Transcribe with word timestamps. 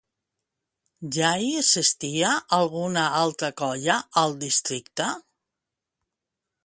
Ja 1.17 1.33
hi 1.43 1.51
existia 1.59 2.31
alguna 2.59 3.03
altra 3.19 3.51
colla 3.63 3.99
al 4.23 4.35
districte? 4.47 5.11